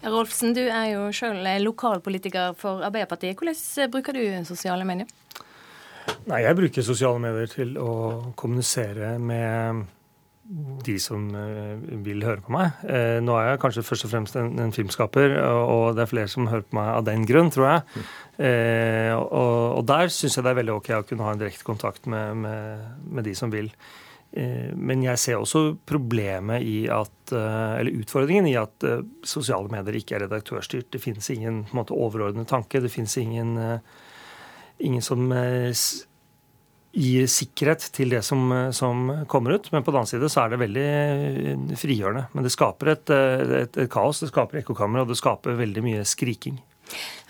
Rolfsen, 0.00 0.54
du 0.56 0.62
er 0.64 0.94
jo 0.94 1.08
sjøl 1.12 1.42
lokalpolitiker 1.60 2.54
for 2.58 2.84
Arbeiderpartiet. 2.86 3.36
Hvordan 3.36 3.90
bruker 3.92 4.16
du 4.16 4.22
sosiale 4.48 4.86
medier? 4.88 5.08
Nei, 6.26 6.42
Jeg 6.42 6.56
bruker 6.56 6.82
sosiale 6.82 7.20
medier 7.20 7.50
til 7.52 7.76
å 7.78 8.32
kommunisere 8.36 9.18
med 9.20 9.84
de 10.84 10.96
som 10.98 11.28
eh, 11.36 11.76
vil 12.02 12.24
høre 12.26 12.42
på 12.42 12.52
meg. 12.54 12.80
Eh, 12.88 13.20
nå 13.22 13.36
er 13.38 13.52
jeg 13.52 13.60
kanskje 13.62 13.84
først 13.86 14.06
og 14.08 14.12
fremst 14.14 14.38
en, 14.40 14.50
en 14.58 14.72
filmskaper, 14.74 15.36
og 15.38 15.94
det 15.94 16.04
er 16.04 16.10
flere 16.10 16.32
som 16.32 16.48
hører 16.50 16.66
på 16.66 16.78
meg 16.80 16.90
av 16.96 17.04
den 17.06 17.26
grunn, 17.28 17.52
tror 17.54 17.68
jeg. 17.68 18.04
Eh, 18.40 19.12
og, 19.14 19.76
og, 19.76 19.84
der 19.86 20.10
syns 20.10 20.38
jeg 20.38 20.46
det 20.46 20.54
er 20.54 20.60
veldig 20.62 20.78
ok 20.80 20.90
å 20.96 21.04
kunne 21.06 21.28
ha 21.28 21.36
en 21.36 21.42
direkte 21.42 21.66
kontakt 21.66 22.08
med, 22.10 22.40
med, 22.42 22.88
med 23.04 23.28
de 23.28 23.36
som 23.38 23.52
vil. 23.52 23.70
Eh, 24.32 24.70
men 24.78 25.02
jeg 25.02 25.18
ser 25.18 25.40
også 25.40 25.74
problemet 25.88 26.62
i 26.62 26.84
at, 26.92 27.32
eh, 27.34 27.80
eller 27.80 27.98
utfordringen 27.98 28.46
i 28.46 28.54
at 28.60 28.86
eh, 28.86 29.02
sosiale 29.26 29.70
medier 29.72 29.98
ikke 29.98 30.18
er 30.18 30.26
redaktørstyrt. 30.26 30.90
Det 30.94 31.02
finnes 31.02 31.30
ingen 31.34 31.64
måte, 31.74 31.96
overordnet 31.96 32.50
tanke. 32.50 32.82
Det 32.82 32.92
finnes 32.92 33.16
ingen, 33.18 33.56
ingen 34.78 35.02
som 35.02 35.26
gir 36.90 37.26
sikkerhet 37.30 37.84
til 37.94 38.14
det 38.14 38.22
som, 38.26 38.50
som, 38.74 39.10
kommer 39.30 39.58
ut. 39.58 39.70
Men 39.74 39.82
på 39.82 39.90
den 39.90 40.02
annen 40.02 40.10
side 40.10 40.30
så 40.30 40.44
er 40.44 40.54
det 40.54 40.62
veldig 40.62 41.76
frigjørende. 41.78 42.28
Men 42.34 42.46
det 42.46 42.54
skaper 42.54 42.94
et, 42.94 43.10
et, 43.10 43.82
et 43.82 43.90
kaos, 43.90 44.22
det 44.22 44.30
skaper 44.30 44.62
ekkokammer, 44.62 45.02
og 45.02 45.10
det 45.10 45.18
skaper 45.18 45.58
veldig 45.58 45.86
mye 45.86 46.06
skriking. 46.06 46.58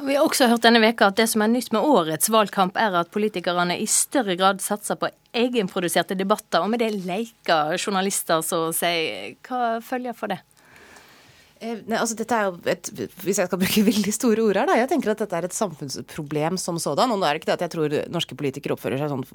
Vi 0.01 0.17
har 0.17 0.25
også 0.25 0.49
hørt 0.49 0.65
denne 0.65 0.81
veka 0.81 1.11
at 1.11 1.19
det 1.21 1.27
som 1.29 1.45
er 1.45 1.51
nytt 1.53 1.73
med 1.75 1.85
årets 1.85 2.31
valgkamp, 2.33 2.79
er 2.81 2.97
at 3.03 3.11
politikerne 3.13 3.77
i 3.77 3.89
større 3.91 4.37
grad 4.41 4.63
satser 4.65 4.97
på 5.01 5.11
egenproduserte 5.37 6.17
debatter, 6.17 6.65
og 6.65 6.73
med 6.73 6.81
det 6.81 6.95
leker 7.05 7.77
journalister, 7.77 8.41
så 8.47 8.69
å 8.69 8.73
si. 8.77 9.37
Hva 9.47 9.79
følger 9.85 10.17
for 10.17 10.33
det? 10.33 10.41
Eh, 11.61 11.83
nei, 11.85 11.99
altså 12.01 12.17
dette 12.17 12.33
er 12.33 12.47
jo 12.49 12.55
et, 12.73 12.89
Hvis 13.21 13.37
jeg 13.37 13.49
skal 13.51 13.61
bruke 13.61 13.83
veldig 13.91 14.13
store 14.17 14.45
ord 14.47 14.57
her, 14.63 14.69
da. 14.71 14.79
Jeg 14.81 14.89
tenker 14.89 15.13
at 15.13 15.21
dette 15.21 15.37
er 15.37 15.47
et 15.49 15.57
samfunnsproblem 15.57 16.57
som 16.61 16.79
sådan. 16.81 17.13
Og 17.13 17.21
nå 17.21 17.29
er 17.29 17.37
det 17.37 17.43
ikke 17.43 17.51
det 17.51 17.57
at 17.59 17.65
jeg 17.67 17.75
tror 17.75 17.97
norske 18.15 18.39
politikere 18.39 18.77
oppfører 18.77 19.03
seg 19.03 19.13
sånn 19.13 19.27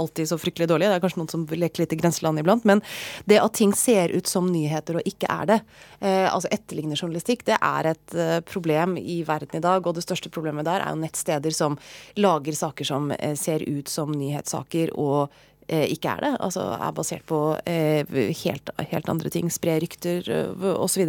alltid 0.00 0.30
så 0.30 0.40
fryktelig 0.40 0.70
dårlig. 0.72 0.88
Det 0.88 0.96
er 0.96 1.04
kanskje 1.04 1.20
noen 1.20 1.32
som 1.34 1.44
leker 1.44 1.84
litt 1.84 1.92
i 1.92 2.00
grenseland 2.00 2.40
iblant. 2.40 2.64
Men 2.68 2.80
det 3.28 3.42
at 3.42 3.56
ting 3.60 3.76
ser 3.76 4.14
ut 4.16 4.30
som 4.30 4.48
nyheter 4.48 5.00
og 5.00 5.08
ikke 5.10 5.28
er 5.28 5.50
det, 5.52 5.60
eh, 6.00 6.26
altså 6.30 6.48
etterliggende 6.54 6.96
journalistikk, 6.96 7.44
det 7.50 7.60
er 7.60 7.92
et 7.92 8.16
eh, 8.16 8.38
problem 8.48 8.96
i 9.00 9.20
verden 9.28 9.60
i 9.60 9.64
dag. 9.64 9.84
Og 9.84 9.98
det 9.98 10.06
største 10.06 10.32
problemet 10.32 10.64
der 10.64 10.80
er 10.80 10.96
jo 10.96 11.02
nettsteder 11.04 11.52
som 11.52 11.76
lager 12.16 12.56
saker 12.56 12.88
som 12.88 13.12
eh, 13.18 13.36
ser 13.36 13.66
ut 13.68 13.92
som 13.92 14.16
nyhetssaker 14.16 14.96
og 14.96 15.28
ikke 15.68 16.12
er 16.12 16.22
det. 16.24 16.32
Altså 16.44 16.64
er 16.76 16.94
basert 16.96 17.24
på 17.28 17.38
eh, 17.68 18.04
helt, 18.42 18.70
helt, 18.90 19.08
andre 19.08 19.30
ting. 19.32 19.50
Spre 19.52 19.76
rykter 19.82 20.28
eh, 20.30 20.66
osv. 20.74 21.08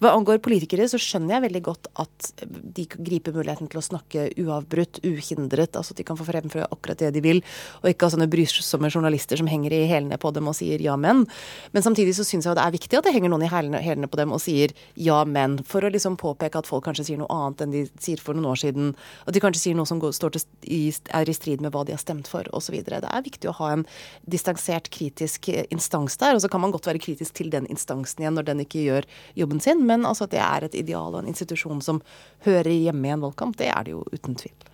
Hva 0.00 0.12
angår 0.12 0.40
politikere, 0.44 0.88
så 0.88 1.00
skjønner 1.00 1.36
jeg 1.36 1.44
veldig 1.46 1.62
godt 1.66 1.90
at 2.02 2.30
de 2.46 2.86
griper 2.92 3.36
muligheten 3.36 3.70
til 3.72 3.80
å 3.80 3.84
snakke 3.84 4.28
uavbrutt, 4.40 5.02
uhindret. 5.04 5.76
Altså 5.76 5.94
at 5.94 6.00
de 6.00 6.06
kan 6.08 6.18
få 6.18 6.26
fremføre 6.28 6.68
akkurat 6.72 7.02
det 7.04 7.12
de 7.16 7.24
vil, 7.24 7.42
og 7.82 7.90
ikke 7.90 8.08
ha 8.08 8.14
sånne 8.14 8.30
brysomme 8.32 8.90
journalister 8.92 9.40
som 9.40 9.50
henger 9.50 9.76
i 9.76 9.84
hælene 9.90 10.20
på 10.20 10.32
dem 10.34 10.48
og 10.50 10.56
sier 10.58 10.82
ja, 10.82 10.96
men. 11.00 11.24
Men 11.76 11.84
samtidig 11.84 12.16
så 12.18 12.26
syns 12.26 12.48
jeg 12.48 12.58
det 12.58 12.64
er 12.64 12.74
viktig 12.74 12.98
at 12.98 13.08
det 13.08 13.14
henger 13.16 13.32
noen 13.32 13.46
i 13.46 13.52
hælene 13.52 14.10
på 14.10 14.20
dem 14.20 14.34
og 14.34 14.42
sier 14.42 14.74
ja, 14.96 15.22
men. 15.28 15.58
For 15.68 15.84
å 15.84 15.92
liksom 15.92 16.18
påpeke 16.20 16.62
at 16.62 16.68
folk 16.68 16.86
kanskje 16.88 17.10
sier 17.10 17.22
noe 17.22 17.32
annet 17.32 17.64
enn 17.64 17.76
de 17.76 17.84
sier 18.02 18.20
for 18.22 18.36
noen 18.36 18.52
år 18.52 18.62
siden. 18.64 18.92
At 19.26 19.36
de 19.36 19.42
kanskje 19.44 19.66
sier 19.66 19.78
noe 19.78 19.88
som 19.88 20.00
går, 20.02 20.16
til, 20.16 20.44
er 21.12 21.28
i 21.28 21.36
strid 21.36 21.62
med 21.64 21.74
hva 21.74 21.84
de 21.86 21.94
har 21.96 22.02
stemt 22.02 22.30
for, 22.30 22.48
osv. 22.56 22.78
Det 22.82 23.00
er 23.02 23.24
viktig 23.24 23.50
å 23.50 23.56
ha 23.60 23.72
en 23.76 23.81
distansert, 24.28 24.90
kritisk 24.92 25.48
instans 25.70 26.18
der. 26.20 26.36
Og 26.36 26.44
så 26.44 26.50
kan 26.52 26.62
man 26.62 26.74
godt 26.74 26.88
være 26.90 27.02
kritisk 27.02 27.36
til 27.38 27.52
den 27.52 27.68
instansen 27.72 28.24
igjen 28.24 28.36
når 28.38 28.48
den 28.50 28.64
ikke 28.64 28.84
gjør 28.86 29.08
jobben 29.38 29.62
sin, 29.62 29.84
men 29.88 30.06
altså 30.08 30.28
at 30.28 30.34
det 30.34 30.42
er 30.42 30.68
et 30.68 30.78
ideal 30.82 31.14
og 31.14 31.22
en 31.22 31.32
institusjon 31.32 31.82
som 31.84 32.02
hører 32.46 32.72
hjemme 32.72 33.08
i 33.08 33.14
en 33.14 33.24
valgkamp, 33.24 33.56
det 33.60 33.70
er 33.72 33.86
det 33.86 33.96
jo 33.96 34.04
uten 34.12 34.38
tvil. 34.38 34.68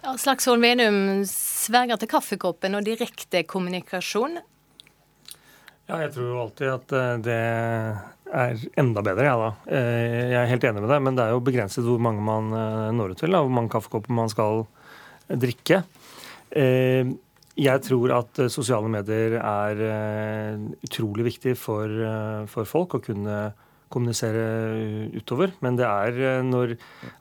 Ja, 0.00 0.14
Slagsvold 0.16 0.62
Vedum 0.64 1.26
sverger 1.28 2.00
til 2.00 2.08
kaffekoppen 2.08 2.78
og 2.78 2.86
direkte 2.86 3.42
kommunikasjon. 3.44 4.38
Ja, 5.90 5.98
jeg 6.04 6.12
tror 6.14 6.28
jo 6.28 6.40
alltid 6.44 6.70
at 6.70 6.92
eh, 6.94 7.14
det 7.26 7.38
er 8.30 8.60
enda 8.78 9.02
bedre, 9.02 9.26
jeg 9.26 9.32
ja, 9.32 9.38
da. 9.40 9.50
Eh, 9.74 10.18
jeg 10.30 10.38
er 10.38 10.50
helt 10.52 10.66
enig 10.68 10.84
med 10.84 10.92
deg, 10.92 11.02
men 11.02 11.18
det 11.18 11.24
er 11.24 11.34
jo 11.34 11.42
begrenset 11.44 11.84
hvor 11.84 11.98
mange 12.00 12.22
man 12.24 12.52
eh, 12.54 12.92
når 12.94 13.16
ut 13.16 13.22
til. 13.24 13.34
Hvor 13.34 13.56
mange 13.56 13.72
kaffekopper 13.74 14.14
man 14.14 14.30
skal 14.30 14.64
drikke. 15.30 15.82
Jeg 17.58 17.82
tror 17.82 18.12
at 18.14 18.38
eh, 18.38 18.50
sosiale 18.52 18.90
medier 18.90 19.34
er 19.40 19.82
eh, 19.82 20.60
utrolig 20.86 21.26
viktig 21.32 21.56
for, 21.58 21.90
eh, 21.90 22.46
for, 22.50 22.68
folk 22.68 22.94
å 22.94 23.02
kunne 23.02 23.50
kommunisere 23.90 25.10
utover. 25.18 25.50
Men 25.64 25.74
det 25.80 25.88
er 25.88 26.44
når 26.46 26.76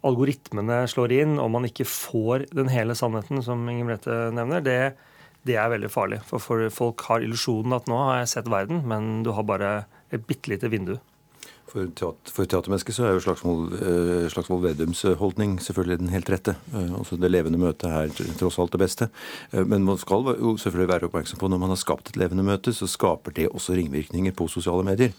algoritmene 0.05 0.83
slår 0.91 1.15
inn 1.17 1.39
og 1.41 1.49
man 1.55 1.65
ikke 1.65 1.87
får 1.89 2.45
den 2.53 2.69
hele 2.69 2.93
sannheten, 2.93 3.41
som 3.41 3.63
Inger 3.65 3.87
Merete 3.87 4.17
nevner, 4.37 4.61
det, 4.61 4.79
det 5.49 5.57
er 5.57 5.71
veldig 5.73 5.89
farlig. 5.89 6.21
For, 6.29 6.67
folk 6.69 7.07
har 7.09 7.25
illusjonen 7.25 7.73
at 7.79 7.89
nå 7.89 7.97
har 7.97 8.21
jeg 8.21 8.33
sett 8.35 8.53
verden, 8.53 8.83
men 8.85 9.23
du 9.25 9.33
har 9.33 9.49
bare 9.49 9.71
et 10.13 10.29
bitte 10.29 10.53
lite 10.53 10.69
vindu. 10.69 10.99
For, 11.69 11.85
teater, 11.93 12.33
for 12.33 12.49
teatermennesket 12.49 12.95
så 12.97 13.05
er 13.05 13.13
jo 13.13 13.21
Slagsvold, 13.21 13.75
eh, 13.77 14.25
Slagsvold 14.33 14.63
Vedums 14.63 15.03
eh, 15.05 15.17
holdning 15.19 15.59
selvfølgelig 15.61 15.99
den 16.01 16.09
helt 16.13 16.31
rette. 16.33 16.55
Eh, 16.73 16.89
altså 16.97 17.19
Det 17.19 17.29
levende 17.29 17.61
møtet 17.61 17.85
er 17.85 18.33
tross 18.39 18.57
alt 18.61 18.73
det 18.73 18.81
beste. 18.81 19.09
Men 19.53 19.85
man 19.85 19.99
skal 20.01 20.25
jo 20.39 20.55
selvfølgelig 20.57 20.89
være 20.89 21.09
oppmerksom 21.09 21.41
på 21.41 21.51
når 21.51 21.61
man 21.61 21.73
har 21.73 21.81
skapt 21.81 22.09
et 22.09 22.17
levende 22.17 22.45
møte, 22.47 22.73
så 22.73 22.89
skaper 22.89 23.35
det 23.37 23.51
også 23.51 23.77
ringvirkninger 23.77 24.33
på 24.33 24.49
sosiale 24.49 24.85
medier. 24.87 25.13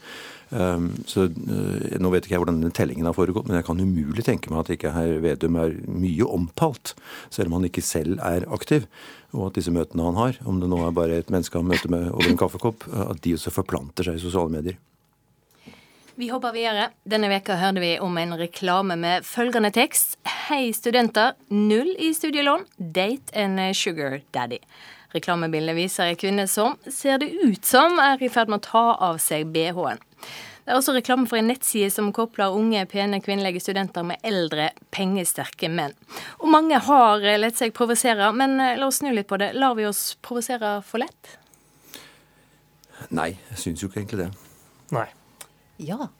Så 0.50 1.28
Nå 1.30 2.10
vet 2.10 2.26
ikke 2.26 2.34
jeg 2.34 2.42
hvordan 2.42 2.58
denne 2.58 2.74
tellingen 2.74 3.06
har 3.06 3.14
foregått, 3.14 3.46
men 3.46 3.60
jeg 3.60 3.68
kan 3.68 3.78
umulig 3.78 4.24
tenke 4.26 4.50
meg 4.50 4.64
at 4.64 4.72
ikke 4.74 4.94
herr 4.96 5.20
Vedum 5.22 5.58
er 5.62 5.76
mye 5.86 6.26
omtalt, 6.26 6.96
selv 7.30 7.50
om 7.50 7.60
han 7.60 7.70
ikke 7.70 7.84
selv 7.86 8.18
er 8.26 8.48
aktiv. 8.50 8.88
Og 9.30 9.50
at 9.50 9.60
disse 9.60 9.70
møtene 9.74 10.10
han 10.10 10.18
har, 10.18 10.42
om 10.42 10.58
det 10.58 10.70
nå 10.72 10.82
er 10.82 10.96
bare 10.96 11.22
et 11.22 11.30
menneske 11.30 11.58
han 11.60 11.70
møter 11.70 11.92
med 11.92 12.10
over 12.10 12.30
en 12.32 12.40
kaffekopp, 12.40 12.88
at 12.90 13.22
de 13.22 13.38
også 13.38 13.54
forplanter 13.54 14.10
seg 14.10 14.18
i 14.18 14.24
sosiale 14.26 14.50
medier. 14.58 14.80
Vi 16.20 16.28
hopper 16.28 16.52
videre. 16.52 16.90
Denne 17.08 17.30
veka 17.32 17.54
hørte 17.56 17.80
vi 17.80 17.94
om 18.04 18.18
en 18.20 18.34
reklame 18.36 18.92
med 19.00 19.24
følgende 19.24 19.70
tekst. 19.72 20.18
Hei, 20.28 20.66
studenter. 20.76 21.30
Null 21.48 21.94
i 21.96 22.10
studielån. 22.12 22.66
Date 22.76 23.32
and 23.32 23.62
sugar 23.72 24.18
daddy. 24.36 24.58
Reklamebildet 25.14 25.78
viser 25.78 26.10
ei 26.10 26.18
kvinne 26.20 26.44
som 26.44 26.74
ser 26.92 27.22
det 27.22 27.30
ut 27.40 27.64
som 27.64 27.96
er 28.04 28.20
i 28.20 28.28
ferd 28.28 28.52
med 28.52 28.60
å 28.60 28.66
ta 28.66 28.82
av 29.06 29.16
seg 29.24 29.48
bh-en. 29.54 30.02
Det 30.66 30.74
er 30.74 30.76
også 30.76 30.92
reklame 30.98 31.24
for 31.30 31.40
en 31.40 31.48
nettside 31.48 31.88
som 31.94 32.10
kobler 32.12 32.52
unge, 32.52 32.82
pene 32.92 33.22
kvinnelige 33.24 33.62
studenter 33.64 34.04
med 34.10 34.20
eldre, 34.20 34.74
pengesterke 34.92 35.70
menn. 35.72 35.96
Og 36.44 36.52
mange 36.52 36.82
har 36.84 37.24
lett 37.40 37.56
seg 37.62 37.72
provosere, 37.72 38.28
men 38.36 38.58
la 38.60 38.90
oss 38.90 39.00
snu 39.00 39.08
litt 39.16 39.30
på 39.32 39.40
det. 39.40 39.54
Lar 39.56 39.72
vi 39.80 39.88
oss 39.88 40.18
provosere 40.20 40.82
for 40.84 41.00
lett? 41.00 41.38
Nei, 43.08 43.30
jeg 43.54 43.62
syns 43.64 43.86
jo 43.86 43.88
ikke 43.88 44.02
egentlig 44.02 44.26
det. 44.26 44.28
Nei. 44.92 45.06
Ja. 45.80 46.10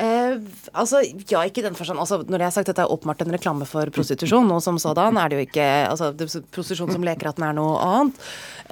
Eh, 0.00 0.38
altså, 0.72 1.02
ja, 1.28 1.42
ikke 1.44 1.60
i 1.60 1.66
den 1.66 1.76
forstand. 1.76 2.00
Altså, 2.00 2.22
når 2.24 2.40
jeg 2.40 2.48
har 2.48 2.54
sagt 2.54 2.70
at 2.72 2.78
det 2.78 2.84
er 2.86 2.92
åpenbart 2.94 3.22
en 3.24 3.34
reklame 3.34 3.66
for 3.68 3.90
prostitusjon, 3.92 4.48
og 4.54 4.62
som 4.64 4.78
sådan 4.80 5.18
er 5.20 5.28
det 5.28 5.38
jo 5.38 5.44
ikke 5.44 5.66
altså, 5.90 6.12
det 6.16 6.30
Prostitusjon 6.52 6.92
som 6.94 7.04
leker 7.04 7.28
at 7.28 7.36
den 7.36 7.46
er 7.46 7.56
noe 7.56 7.74
annet. 7.84 8.22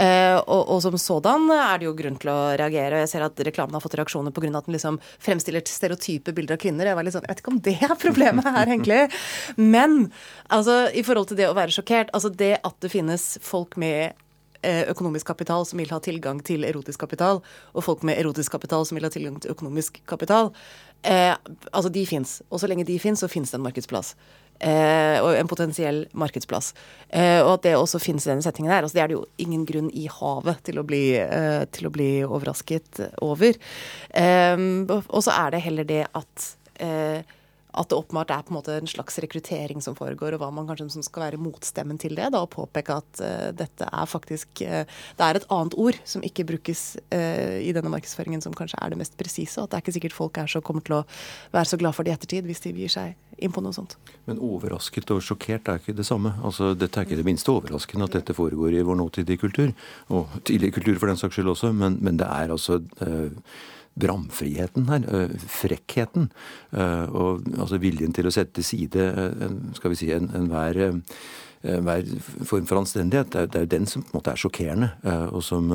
Eh, 0.01 0.39
og, 0.41 0.63
og, 0.63 0.79
som 0.81 0.97
sådan 0.97 1.51
er 1.53 1.81
det 1.81 1.91
jo 1.91 1.97
grunn 1.99 2.17
til 2.21 2.33
å 2.33 2.39
reagere. 2.57 3.03
Jeg 3.03 3.13
ser 3.13 3.27
at 3.27 3.45
reklamen 3.51 3.77
har 3.77 3.85
fått 3.85 3.99
reaksjoner 4.01 4.33
pga. 4.33 4.55
at 4.57 4.71
den 4.71 4.79
liksom 4.79 5.01
fremstiller 5.21 5.67
stereotype 5.69 6.33
bilder 6.37 6.57
av 6.57 6.63
kvinner. 6.65 6.89
Jeg 6.89 6.97
var 6.97 7.07
litt 7.07 7.17
sånn, 7.19 7.29
jeg 7.29 7.35
vet 7.35 7.45
ikke 7.45 7.53
om 7.53 7.61
det 7.69 7.77
er 7.85 7.95
problemet 8.07 8.49
her, 8.49 8.65
egentlig. 8.65 9.03
Men 9.61 10.01
altså, 10.49 10.87
i 10.97 11.05
forhold 11.05 11.29
til 11.29 11.43
det 11.43 11.51
å 11.51 11.57
være 11.59 11.77
sjokkert, 11.77 12.15
altså 12.17 12.33
det 12.33 12.57
at 12.65 12.81
det 12.81 12.95
finnes 12.95 13.35
folk 13.45 13.77
med 13.81 14.17
økonomisk 14.63 15.27
kapital 15.31 15.65
som 15.67 15.81
vil 15.81 15.93
ha 15.93 16.01
tilgang 16.05 16.43
til 16.45 16.67
erotisk 16.69 17.01
kapital, 17.01 17.41
og 17.73 17.85
folk 17.87 18.03
med 18.05 18.19
erotisk 18.21 18.53
kapital 18.53 18.85
som 18.87 18.99
vil 18.99 19.07
ha 19.07 19.13
tilgang 19.13 19.39
til 19.41 19.55
økonomisk 19.55 20.03
kapital. 20.11 20.53
Eh, 21.03 21.33
altså, 21.73 21.89
de 21.93 22.05
fins. 22.07 22.41
Og 22.51 22.61
så 22.61 22.69
lenge 22.69 22.85
de 22.89 22.99
fins, 23.01 23.21
så 23.21 23.29
fins 23.31 23.51
det 23.51 23.59
en 23.59 23.65
markedsplass. 23.65 24.15
Eh, 24.61 25.17
og 25.25 25.33
en 25.33 25.49
potensiell 25.49 26.03
markedsplass. 26.13 26.75
Eh, 27.09 27.41
og 27.41 27.55
at 27.55 27.65
det 27.65 27.77
også 27.79 28.01
finnes 28.03 28.27
i 28.27 28.33
denne 28.33 28.45
settingen 28.45 28.73
her. 28.73 28.85
Altså, 28.85 28.99
det 28.99 29.05
er 29.05 29.13
det 29.13 29.17
jo 29.17 29.27
ingen 29.41 29.65
grunn 29.69 29.89
i 29.97 30.07
havet 30.13 30.61
til 30.69 30.81
å 30.81 30.87
bli, 30.87 31.05
eh, 31.17 31.65
til 31.73 31.89
å 31.89 31.95
bli 31.95 32.11
overrasket 32.27 33.01
over. 33.25 33.57
Eh, 34.11 34.57
og 35.01 35.21
så 35.25 35.37
er 35.39 35.57
det 35.57 35.65
heller 35.65 35.89
det 35.89 36.07
at 36.13 36.49
at 37.73 37.91
det 37.91 37.99
åpenbart 37.99 38.33
er 38.35 38.43
på 38.47 38.53
en 38.53 38.59
måte 38.59 38.75
en 38.75 38.91
slags 38.91 39.19
rekruttering 39.23 39.83
som 39.85 39.97
foregår, 39.99 40.35
og 40.35 40.43
hva 40.43 40.51
man 40.55 40.69
kanskje 40.69 40.89
som 40.95 41.05
skal 41.07 41.27
være 41.29 41.41
motstemmen 41.41 42.01
til 42.01 42.17
det. 42.19 42.31
da, 42.33 42.43
Og 42.43 42.51
påpeke 42.51 42.99
at 42.99 43.23
uh, 43.23 43.51
dette 43.57 43.87
er 43.87 44.11
faktisk 44.11 44.63
uh, 44.67 44.85
Det 45.17 45.27
er 45.27 45.39
et 45.39 45.49
annet 45.51 45.77
ord 45.79 45.99
som 46.05 46.25
ikke 46.27 46.47
brukes 46.49 46.97
uh, 47.15 47.59
i 47.63 47.73
denne 47.77 47.93
markedsføringen 47.93 48.43
som 48.43 48.55
kanskje 48.57 48.81
er 48.83 48.91
det 48.91 49.01
mest 49.01 49.17
presise, 49.21 49.59
og 49.61 49.69
at 49.69 49.71
det 49.71 49.79
er 49.79 49.85
ikke 49.87 49.99
sikkert 49.99 50.19
folk 50.19 50.39
er 50.43 50.51
så, 50.51 50.61
kommer 50.61 50.85
til 50.87 51.01
å 51.01 51.05
være 51.55 51.71
så 51.71 51.81
glad 51.81 51.95
for 51.97 52.07
det 52.07 52.15
i 52.15 52.19
ettertid 52.19 52.49
hvis 52.49 52.65
de 52.67 52.75
gir 52.75 52.93
seg 52.93 53.19
inn 53.41 53.53
på 53.55 53.63
noe 53.65 53.73
sånt. 53.73 53.97
Men 54.29 54.41
overrasket 54.45 55.11
og 55.15 55.23
sjokkert 55.25 55.71
er 55.71 55.81
ikke 55.81 55.97
det 55.97 56.05
samme. 56.05 56.35
Altså, 56.45 56.75
Dette 56.77 57.01
er 57.01 57.09
ikke 57.09 57.21
det 57.21 57.29
minste 57.29 57.53
overraskende 57.55 58.09
at 58.09 58.19
dette 58.19 58.37
foregår 58.37 58.77
i 58.77 58.85
vår 58.85 58.99
nåtidige 59.01 59.41
kultur, 59.41 59.73
og 60.13 60.41
tidligere 60.45 60.77
kultur 60.77 60.99
for 61.01 61.13
den 61.13 61.21
saks 61.21 61.39
skyld 61.39 61.55
også, 61.55 61.73
men, 61.73 61.97
men 62.05 62.21
det 62.21 62.29
er 62.29 62.53
altså 62.53 62.81
bramfriheten 64.01 64.89
her, 64.91 65.07
frekkheten, 65.51 66.31
og 66.73 67.49
altså 67.57 67.81
viljen 67.83 68.15
til 68.17 68.29
å 68.29 68.35
sette 68.35 68.61
til 68.61 68.67
side 68.67 69.09
skal 69.77 69.93
vi 69.93 69.99
si, 69.99 70.13
enhver 70.15 70.81
en 70.87 71.03
hver 71.61 72.07
form 72.49 72.67
for 72.69 72.81
anstendighet. 72.81 73.35
Det 73.53 73.59
er 73.59 73.67
jo 73.67 73.71
den 73.75 73.87
som 73.91 74.05
på 74.05 74.15
en 74.15 74.19
måte 74.19 74.33
er 74.33 74.41
sjokkerende, 74.41 74.89
og 75.29 75.43
som 75.45 75.67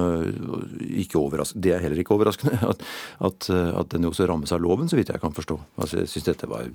ikke 0.81 1.19
overrasker 1.19 1.61
Det 1.61 1.75
er 1.75 1.83
heller 1.83 2.01
ikke 2.01 2.15
overraskende 2.15 2.57
at, 2.71 2.81
at, 3.29 3.49
at 3.53 3.91
den 3.93 4.07
også 4.09 4.25
rammes 4.29 4.53
av 4.55 4.63
loven, 4.63 4.89
så 4.89 4.97
vidt 4.97 5.11
jeg 5.13 5.21
kan 5.21 5.35
forstå. 5.35 5.59
Altså, 5.77 6.01
Jeg 6.01 6.09
syns 6.09 6.29
dette 6.31 6.49
var 6.49 6.65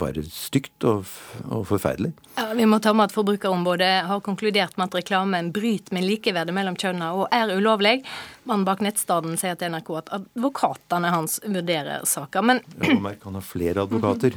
bare 0.00 0.24
stygt 0.28 0.84
og, 0.88 1.08
og 1.48 1.64
forferdelig. 1.70 2.12
Ja, 2.36 2.50
Vi 2.58 2.68
må 2.68 2.80
ta 2.84 2.92
med 2.92 3.08
at 3.08 3.16
Forbrukerombudet 3.16 3.92
har 4.10 4.20
konkludert 4.24 4.76
med 4.76 4.90
at 4.90 5.00
reklamen 5.00 5.50
bryter 5.54 5.96
med 5.96 6.04
likeverdet 6.04 6.54
mellom 6.54 6.76
kjønnene 6.76 7.12
og 7.16 7.26
er 7.32 7.54
ulovlig. 7.56 8.02
Mannen 8.44 8.66
bak 8.68 8.82
nettstaden 8.84 9.38
sier 9.40 9.56
til 9.56 9.72
NRK 9.72 9.90
at 10.02 10.10
advokatene 10.18 11.12
hans 11.14 11.38
vurderer 11.48 12.04
saka. 12.08 12.42
Men 12.44 12.60
ja, 12.76 12.98
merk, 13.00 13.24
han 13.24 13.38
har 13.38 13.44
flere 13.46 13.86
advokater. 13.86 14.36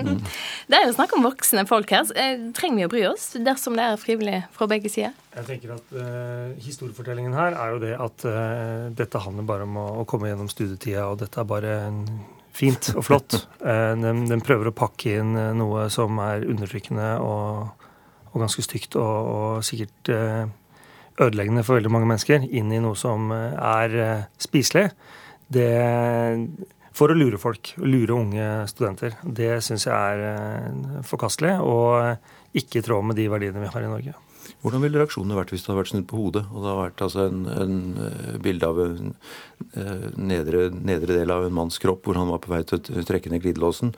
det 0.70 0.78
er 0.78 0.88
jo 0.88 0.96
snakk 0.96 1.12
om 1.18 1.26
voksne 1.28 1.66
folk 1.68 1.92
her. 1.92 2.08
Eh, 2.16 2.48
trenger 2.56 2.80
vi 2.80 2.86
å 2.88 2.92
bry 2.94 3.04
oss 3.10 3.33
dersom 3.42 3.76
det 3.78 3.84
er 3.86 4.00
frivillig 4.00 4.38
fra 4.54 4.68
begge 4.70 4.90
sider? 4.92 5.14
Jeg 5.34 5.46
tenker 5.48 5.74
at 5.76 5.94
uh, 5.96 6.54
Historiefortellingen 6.62 7.34
her 7.36 7.56
er 7.58 7.74
jo 7.74 7.80
det 7.82 7.94
at 7.98 8.26
uh, 8.28 8.90
dette 8.94 9.22
handler 9.24 9.48
bare 9.48 9.66
om 9.68 9.78
å, 9.80 9.86
å, 10.02 10.04
komme 10.08 10.30
gjennom 10.30 10.50
studietida, 10.52 11.08
og 11.10 11.18
dette 11.22 11.40
er 11.40 11.48
bare 11.48 11.76
fint 12.54 12.92
og 12.94 13.06
flott. 13.08 13.38
Uh, 13.62 13.94
den, 14.04 14.26
den, 14.30 14.44
prøver 14.44 14.70
å 14.70 14.76
pakke 14.76 15.18
inn 15.22 15.34
noe 15.58 15.88
som 15.92 16.20
er 16.24 16.46
undertrykkende 16.46 17.14
og, 17.24 17.88
og 18.32 18.44
ganske 18.44 18.64
stygt 18.66 18.98
og, 19.00 19.32
og 19.34 19.66
sikkert 19.66 20.12
ødeleggende 21.14 21.62
for 21.62 21.78
veldig 21.78 21.92
mange 21.94 22.10
mennesker 22.10 22.46
inn 22.50 22.72
i 22.74 22.82
noe 22.82 22.98
som 22.98 23.30
er 23.34 23.92
spiselig, 24.42 24.88
det 25.54 25.70
for 26.94 27.10
å 27.10 27.16
lure 27.18 27.40
folk, 27.42 27.74
lure 27.82 28.14
unge 28.14 28.48
studenter. 28.70 29.16
Det 29.22 29.56
syns 29.66 29.88
jeg 29.88 29.94
er 29.94 30.22
eh, 30.30 31.00
forkastelig 31.06 31.56
og 31.62 32.54
ikke 32.54 32.80
i 32.80 32.86
tråd 32.86 33.08
med 33.10 33.18
de 33.18 33.26
verdiene 33.32 33.62
vi 33.64 33.72
har 33.72 33.82
i 33.82 33.90
Norge. 33.90 34.14
Hvordan 34.64 34.82
ville 34.84 35.00
reaksjonene 35.00 35.36
vært 35.36 35.52
hvis 35.52 35.64
det 35.64 35.70
hadde 35.70 35.80
vært 35.80 35.90
snudd 35.90 36.06
på 36.08 36.18
hodet, 36.20 36.44
og 36.52 36.60
det 36.60 36.68
hadde 36.68 36.82
vært 36.82 37.02
altså 37.04 37.24
en, 37.28 37.40
en 37.64 38.40
bilde 38.44 38.68
av 38.68 38.80
en 38.80 39.14
nedre, 40.20 40.66
nedre, 40.72 41.16
del 41.16 41.32
av 41.32 41.46
en 41.46 41.56
manns 41.56 41.80
kropp 41.80 42.04
hvor 42.04 42.20
han 42.20 42.30
var 42.32 42.42
på 42.44 42.52
vei 42.52 42.60
til 42.68 42.78
å 42.78 43.04
trekke 43.08 43.32
ned 43.32 43.42
glidelåsen, 43.44 43.94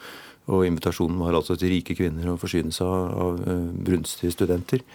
og 0.46 0.62
invitasjonen 0.68 1.18
var 1.18 1.34
altså 1.34 1.58
til 1.58 1.74
rike 1.74 1.96
kvinner 1.98 2.30
å 2.30 2.38
forsyne 2.38 2.74
seg 2.74 2.86
av 2.86 3.42
brunstige 3.86 4.34
studenter? 4.34 4.86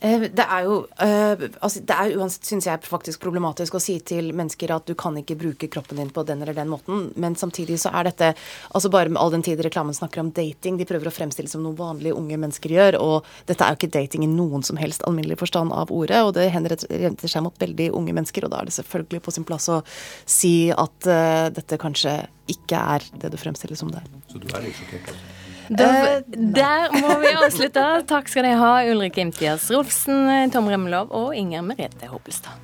Eh, 0.00 0.22
det 0.32 0.44
er 0.48 0.64
jo 0.64 0.76
uh, 0.86 1.42
altså 1.60 1.82
Det 1.84 1.92
er 1.92 2.14
uansett, 2.16 2.46
synes 2.48 2.64
jeg, 2.64 2.80
faktisk 2.88 3.20
problematisk 3.20 3.74
å 3.76 3.82
si 3.82 3.98
til 4.00 4.30
mennesker 4.36 4.72
at 4.72 4.86
du 4.88 4.94
kan 4.98 5.16
ikke 5.20 5.36
bruke 5.36 5.68
kroppen 5.72 6.00
din 6.00 6.12
på 6.14 6.24
den 6.24 6.40
eller 6.40 6.56
den 6.56 6.70
måten, 6.72 7.10
men 7.20 7.36
samtidig 7.36 7.76
så 7.82 7.92
er 7.92 8.08
dette 8.08 8.30
altså 8.70 8.88
Bare 8.90 9.12
med 9.12 9.20
all 9.20 9.32
den 9.34 9.44
tid 9.44 9.60
reklamen 9.60 9.94
snakker 9.94 10.22
om 10.22 10.30
dating, 10.34 10.78
de 10.80 10.86
prøver 10.88 11.10
å 11.10 11.12
fremstille 11.14 11.52
som 11.52 11.62
noe 11.62 11.76
vanlige 11.76 12.16
unge 12.16 12.38
mennesker 12.40 12.72
gjør, 12.74 12.96
og 12.98 13.28
dette 13.46 13.62
er 13.62 13.74
jo 13.74 13.78
ikke 13.78 13.92
dating 13.98 14.24
i 14.24 14.30
noen 14.30 14.64
som 14.66 14.80
helst 14.80 15.04
alminnelig 15.06 15.38
forstand 15.38 15.74
av 15.76 15.92
ordet, 15.94 16.22
og 16.24 16.32
det 16.38 16.48
henretter 16.54 17.30
seg 17.30 17.44
mot 17.44 17.60
veldig 17.60 17.90
unge 18.00 18.16
mennesker, 18.16 18.46
og 18.46 18.54
da 18.54 18.62
er 18.62 18.70
det 18.70 18.76
selvfølgelig 18.80 19.22
på 19.26 19.36
sin 19.36 19.46
plass 19.46 19.68
å 19.70 19.82
si 20.24 20.54
at 20.72 21.10
uh, 21.12 21.52
dette 21.54 21.78
kanskje 21.80 22.16
ikke 22.50 22.80
er 22.96 23.06
det 23.20 23.30
du 23.30 23.38
fremstiller 23.38 23.78
som 23.78 23.92
det 23.92 24.02
er. 24.02 24.10
Så 24.32 24.40
du 24.42 24.48
er 24.48 24.64
litt 24.64 24.80
sjokkert, 24.80 25.12
altså? 25.12 25.36
Da, 25.70 25.86
eh, 25.86 26.22
der 26.26 26.90
må 26.98 27.20
vi 27.22 27.30
avslutte. 27.30 27.84
Takk 28.10 28.30
skal 28.30 28.48
dere 28.48 28.58
ha, 28.58 28.72
Ulrik 28.90 29.20
Imtias 29.22 29.68
Rolfsen, 29.70 30.50
Tom 30.50 30.66
Remlov 30.66 31.14
og 31.14 31.30
Inger 31.38 31.62
Merete 31.62 32.10
Hoppelstad. 32.10 32.58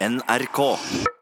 NRK. 0.00 1.19